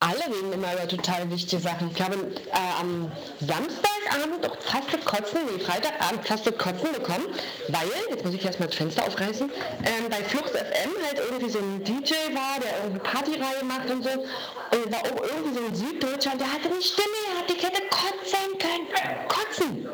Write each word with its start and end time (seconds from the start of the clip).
alle 0.00 0.34
reden 0.34 0.52
immer 0.52 0.72
über 0.72 0.88
total 0.88 1.30
wichtige 1.30 1.60
Sachen. 1.60 1.88
Ich 1.90 1.94
glaube, 1.94 2.16
äh, 2.16 2.80
am 2.80 3.12
Samstagabend 3.38 4.48
auch 4.48 4.56
fast 4.60 5.04
kotzen, 5.04 5.40
nee, 5.44 5.62
Freitagabend 5.62 6.26
fast 6.26 6.46
kotzen 6.58 6.92
bekommen, 6.92 7.26
weil, 7.68 7.88
jetzt 8.08 8.24
muss 8.24 8.34
ich 8.34 8.44
erstmal 8.44 8.68
das 8.68 8.78
Fenster 8.78 9.04
aufreißen, 9.06 9.50
ähm, 9.50 10.08
bei 10.08 10.24
Flux 10.24 10.50
FM 10.52 10.90
halt 11.04 11.18
irgendwie 11.18 11.50
so 11.50 11.58
ein 11.58 11.84
DJ 11.84 12.14
war, 12.34 12.58
der 12.60 12.78
irgendwie 12.82 13.00
Partyreihe 13.00 13.62
macht 13.64 13.90
und 13.90 14.02
so. 14.02 14.10
Und 14.10 14.92
war 14.92 15.00
auch 15.00 15.22
irgendwie 15.22 15.58
so 15.58 15.66
ein 15.66 15.74
Süddeutscher, 15.74 16.32
der 16.38 16.50
hatte 16.50 16.70
eine 16.70 16.82
Stimme, 16.82 17.16
er 17.32 17.38
hat 17.40 17.50
die 17.50 17.54
Kette 17.54 17.82
kotzen 17.90 18.58
können. 18.58 19.28
Kotzen! 19.28 19.88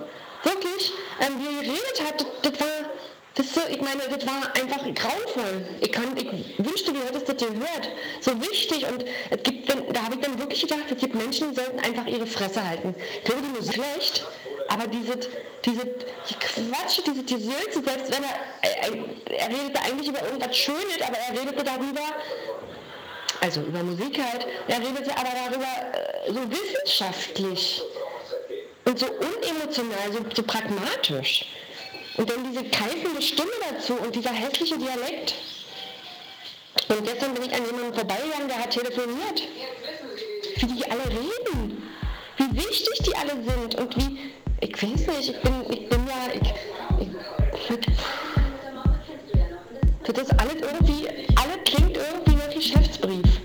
Wirklich. 0.44 0.92
Ähm, 1.20 1.34
wie 1.40 1.46
er 1.46 1.62
geredet 1.62 2.02
hat, 2.06 2.26
das 2.42 2.60
war 2.60 2.90
das 3.36 3.52
so, 3.52 3.60
ich 3.68 3.80
meine, 3.82 4.00
das 4.08 4.26
war 4.26 4.50
einfach 4.56 4.82
grauenvoll. 4.82 5.68
Ich, 5.80 5.92
kann, 5.92 6.16
ich 6.16 6.58
wünschte, 6.58 6.92
du 6.92 7.00
hättest 7.00 7.28
das 7.28 7.36
gehört. 7.36 7.88
So 8.20 8.40
wichtig. 8.40 8.86
Und 8.90 9.04
es 9.30 9.42
gibt, 9.42 9.68
da 9.68 10.02
habe 10.02 10.14
ich 10.14 10.20
dann 10.22 10.38
wirklich 10.38 10.62
gedacht, 10.62 10.84
es 10.90 10.98
gibt 10.98 11.14
Menschen, 11.14 11.50
die 11.50 11.56
sollten 11.56 11.78
einfach 11.80 12.06
ihre 12.06 12.26
Fresse 12.26 12.66
halten. 12.66 12.94
Ich 13.18 13.24
glaube, 13.24 13.42
die 13.42 13.58
Musik 13.58 13.74
schlecht, 13.74 14.24
aber 14.68 14.86
diese, 14.86 15.18
diese 15.64 15.84
die 15.84 16.34
Quatsch, 16.34 17.00
diese, 17.06 17.22
die 17.22 17.36
Sülze, 17.36 17.82
selbst 17.84 18.10
wenn 18.10 18.24
er, 18.24 18.36
er, 18.62 19.38
er 19.38 19.48
redete 19.48 19.82
eigentlich 19.82 20.08
über 20.08 20.22
irgendwas 20.22 20.56
Schönes, 20.56 21.02
aber 21.06 21.18
er 21.18 21.38
redete 21.38 21.62
darüber, 21.62 22.00
also 23.42 23.60
über 23.60 23.82
Musik 23.82 24.18
halt, 24.18 24.46
er 24.66 24.78
redete 24.78 25.10
aber 25.14 25.28
darüber 25.44 25.66
äh, 25.66 26.32
so 26.32 26.40
wissenschaftlich 26.50 27.82
und 28.86 28.98
so 28.98 29.06
unemotional, 29.06 30.12
so, 30.12 30.18
so 30.34 30.42
pragmatisch. 30.42 31.44
Und 32.16 32.30
dann 32.30 32.50
diese 32.50 32.64
keifende 32.64 33.20
Stimme 33.20 33.50
dazu 33.70 33.94
und 33.94 34.14
dieser 34.14 34.32
hässliche 34.32 34.78
Dialekt. 34.78 35.34
Und 36.88 37.04
gestern 37.04 37.34
bin 37.34 37.42
ich 37.44 37.54
an 37.54 37.66
jemandem 37.66 37.94
vorbeigegangen, 37.94 38.48
der 38.48 38.58
hat 38.58 38.70
telefoniert. 38.70 39.42
Wie 40.56 40.66
die 40.66 40.90
alle 40.90 41.04
reden. 41.04 41.82
Wie 42.38 42.56
wichtig 42.56 42.98
die 43.04 43.16
alle 43.16 43.32
sind 43.42 43.74
und 43.76 43.96
wie, 43.96 44.32
ich 44.60 44.82
weiß 44.82 45.06
nicht, 45.06 45.30
ich 45.30 45.40
bin, 45.40 45.54
ich 45.70 45.88
bin 45.88 46.06
ja, 46.06 46.28
ich, 46.34 46.54
ich, 47.70 47.78
das 50.04 50.22
ist 50.22 50.32
alles 50.38 50.54
irgendwie, 50.54 51.08
alles 51.08 51.64
klingt 51.64 51.96
irgendwie 51.96 52.34
nach 52.36 52.54
Geschäftsbrief. 52.54 53.35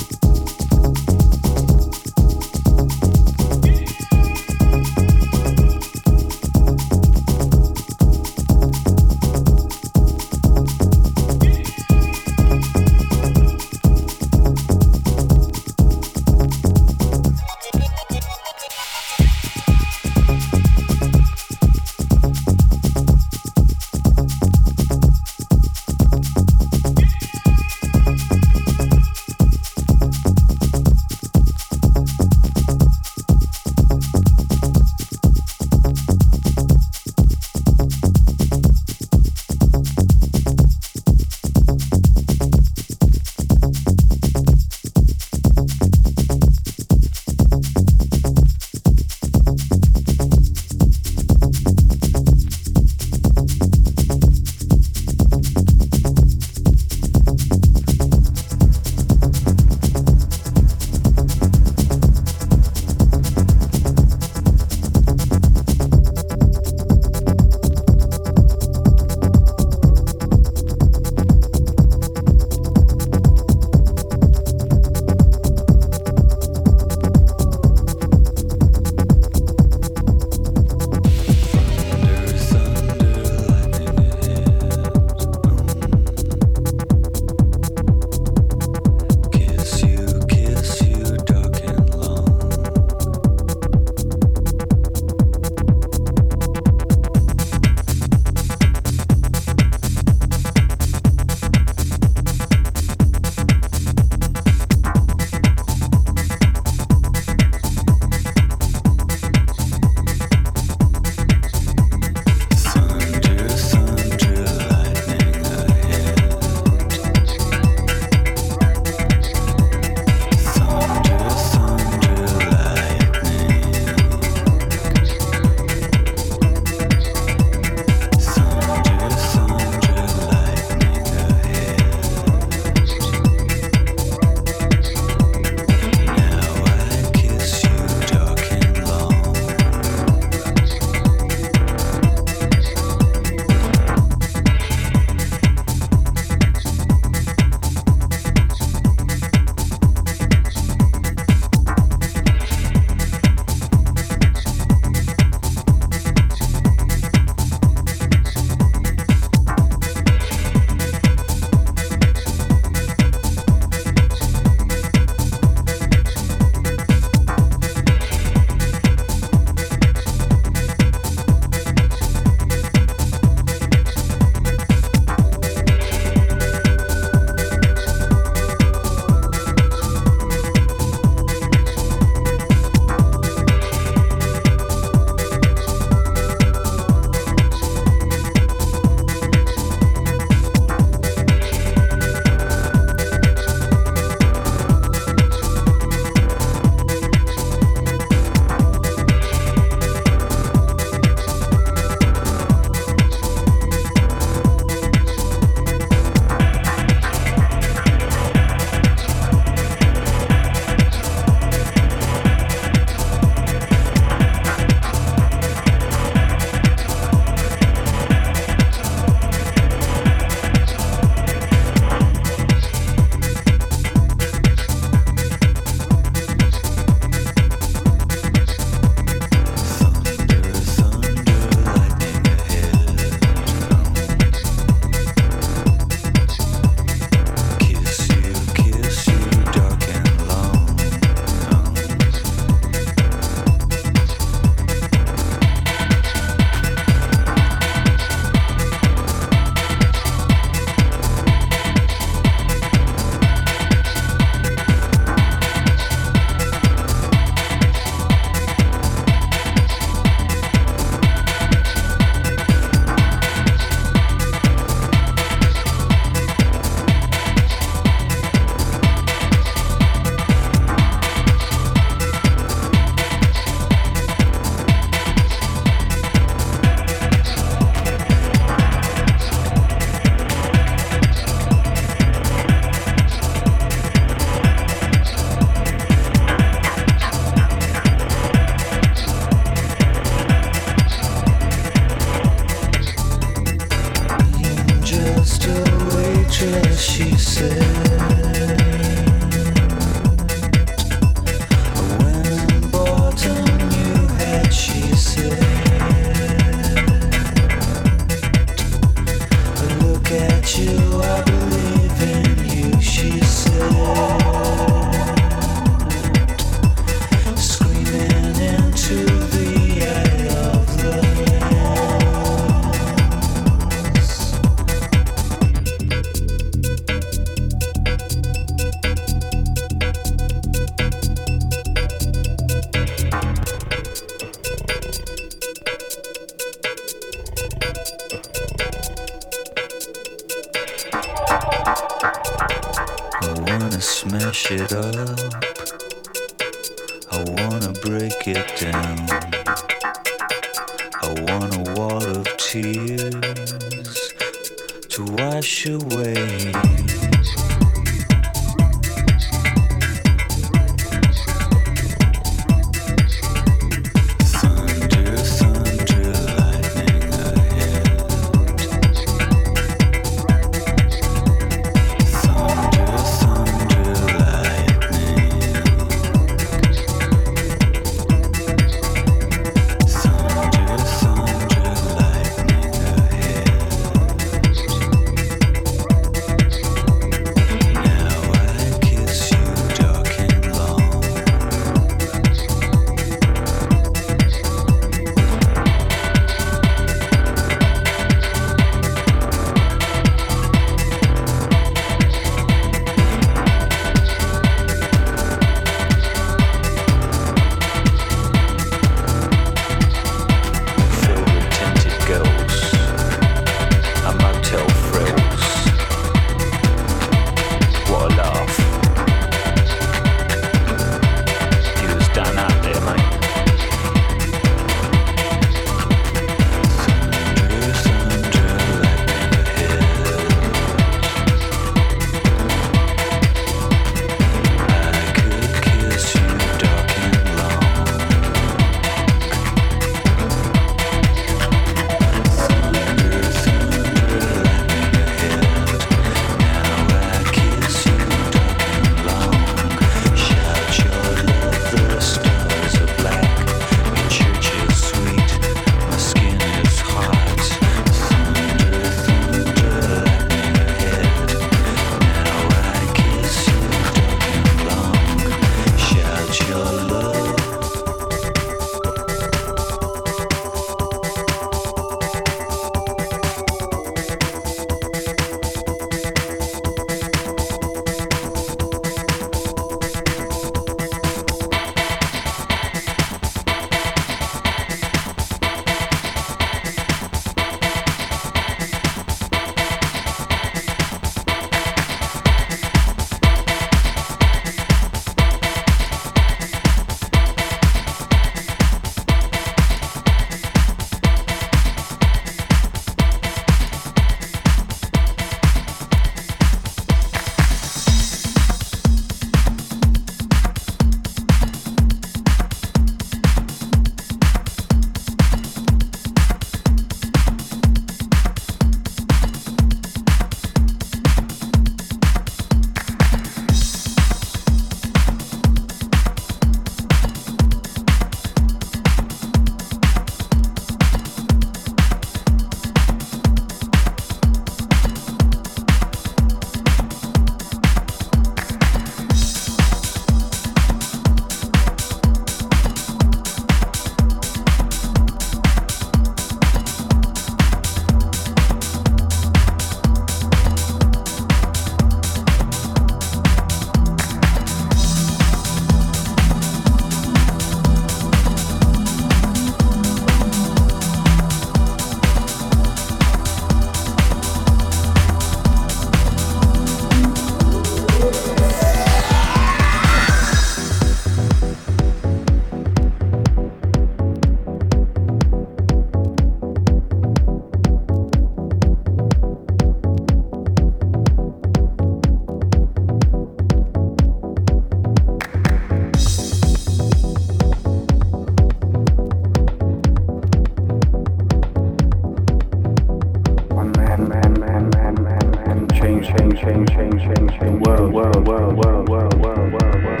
world, 598.31 598.55
world, 598.55 598.87
world, 598.89 599.13
world, 599.19 599.51
world, 599.51 599.83
world. 599.83 600.00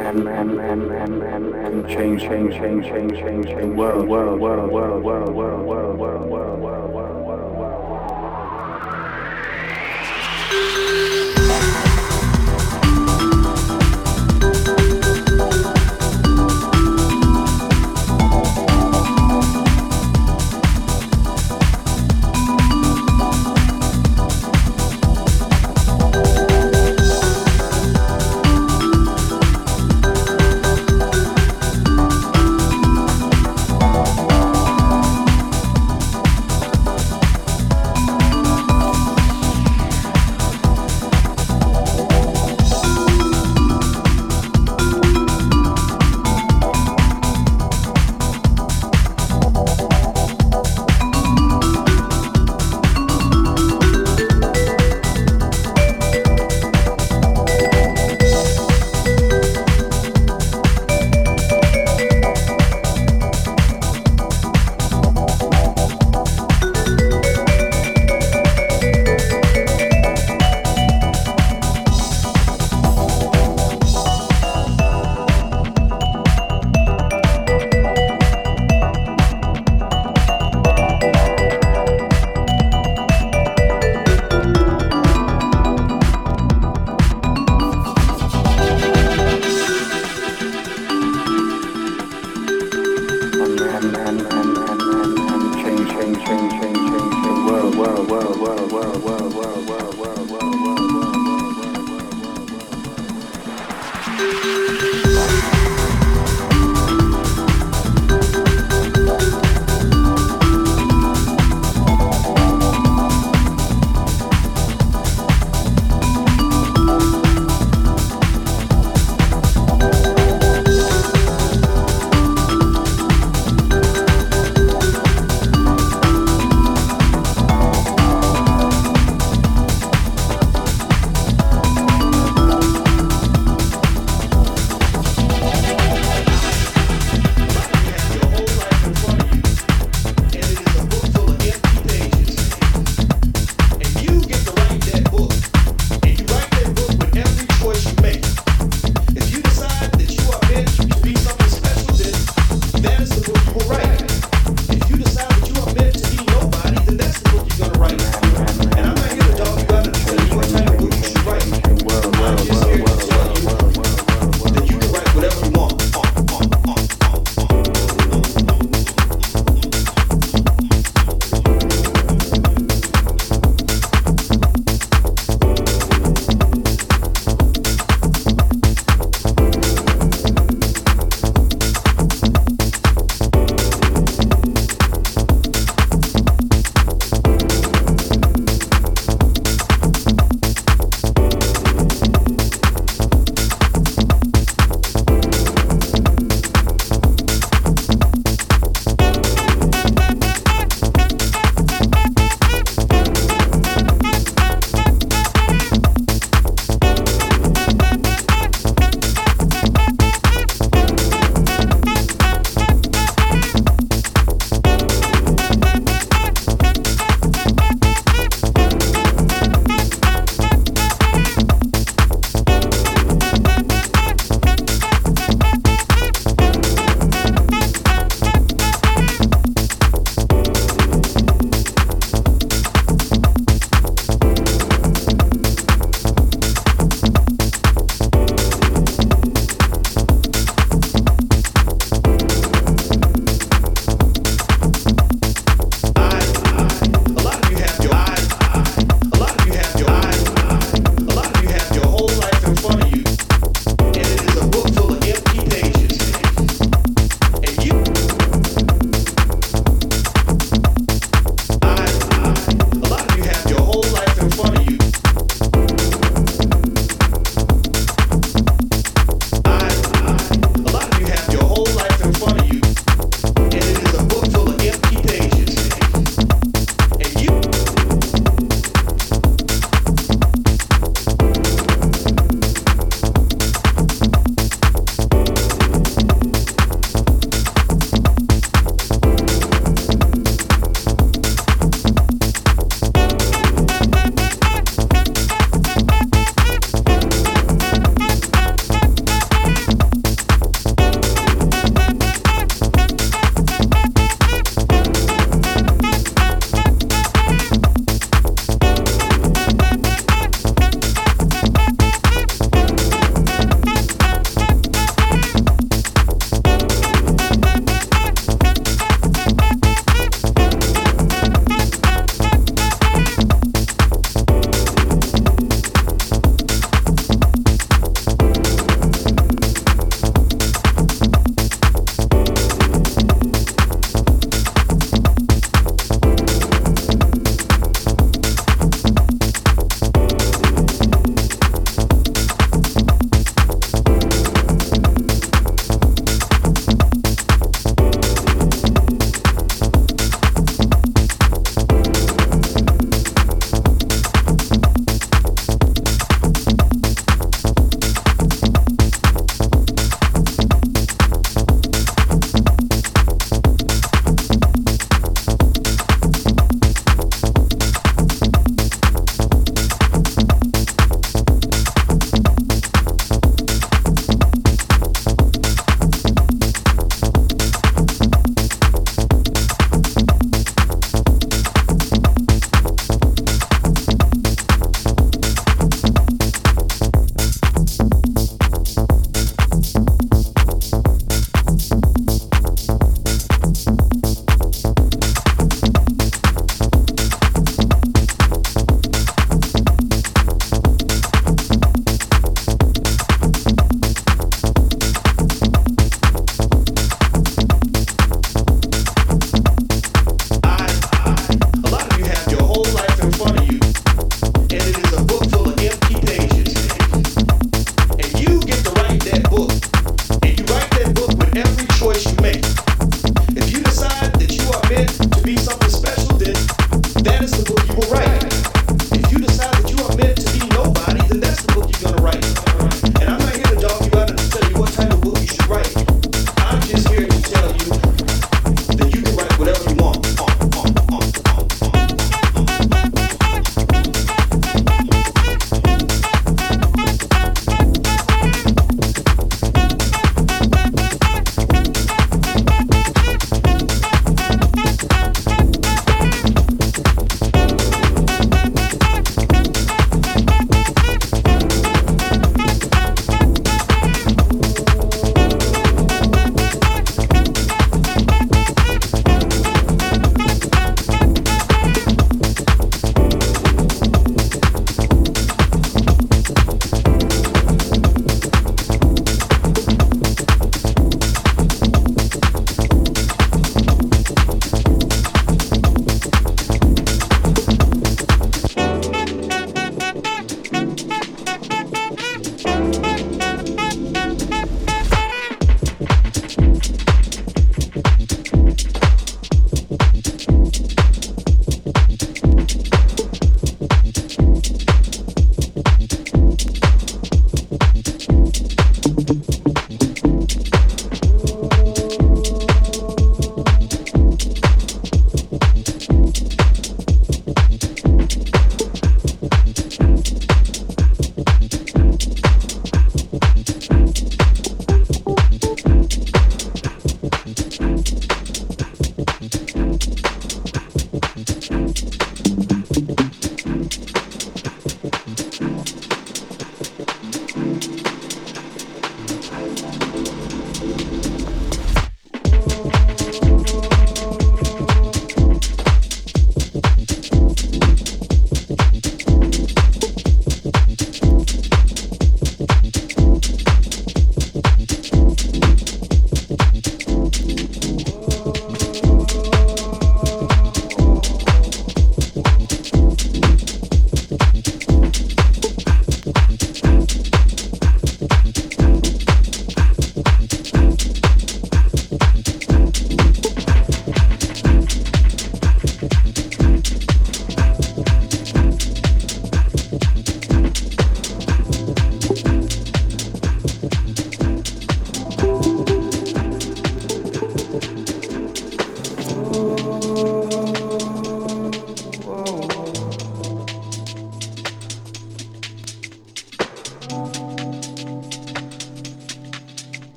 man, 0.00 0.24
man, 0.24 0.56
man, 0.56 0.88
man, 0.88 1.18
man, 1.18 1.50
man, 1.50 1.88
change, 1.88 2.22
change, 2.22 2.54
change, 2.54 2.84
change, 2.86 3.12
change, 3.14 3.46
change, 3.46 3.76
world, 3.76 4.08
world, 4.08 4.40
world, 4.40 4.72
world, 4.72 5.04
world, 5.04 5.34
world, 5.34 5.66
world, 5.66 5.98
world, 5.98 6.30
world, 6.30 6.60
world, 6.60 7.26
world. 7.26 7.49